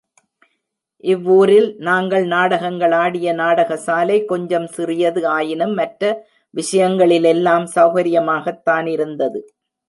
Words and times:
இவ்வூரில் 0.97 1.75
நாங்கள் 1.77 2.25
நாடகங்களாடிய 2.25 3.33
நாடகசாலை 3.33 4.25
கொஞ்சம் 4.25 4.67
சிறியது 4.67 5.27
ஆயினும் 5.27 5.73
மற்ற 5.73 6.25
விஷயங்களிலெல்லாம் 6.49 7.69
சௌகரியமாகத் 7.75 8.61
தானிருந்தது. 8.69 9.41